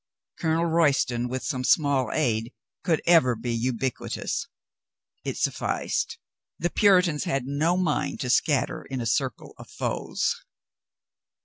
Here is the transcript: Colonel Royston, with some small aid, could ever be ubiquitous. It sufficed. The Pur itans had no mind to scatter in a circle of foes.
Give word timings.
Colonel 0.39 0.65
Royston, 0.65 1.27
with 1.27 1.43
some 1.43 1.63
small 1.63 2.09
aid, 2.11 2.51
could 2.83 3.03
ever 3.05 3.35
be 3.35 3.53
ubiquitous. 3.53 4.47
It 5.23 5.37
sufficed. 5.37 6.17
The 6.57 6.71
Pur 6.71 7.03
itans 7.03 7.25
had 7.25 7.45
no 7.45 7.77
mind 7.77 8.19
to 8.21 8.31
scatter 8.31 8.81
in 8.81 8.99
a 8.99 9.05
circle 9.05 9.53
of 9.59 9.69
foes. 9.69 10.43